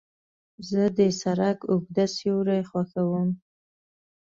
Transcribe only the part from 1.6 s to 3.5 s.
اوږده سیوري خوښوم.